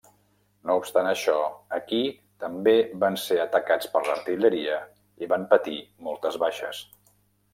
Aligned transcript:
No 0.67 0.75
obstant 0.79 1.09
això, 1.09 1.33
aquí, 1.77 1.99
també, 2.45 2.73
van 3.03 3.19
ser 3.25 3.37
atacats 3.43 3.91
per 3.97 4.01
l'artilleria 4.07 4.79
i 5.25 5.31
van 5.35 5.47
patir 5.55 5.77
moltes 6.09 6.41
baixes. 6.45 6.81